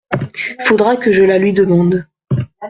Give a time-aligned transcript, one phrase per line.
[0.61, 2.07] Faudra que je la lui demande…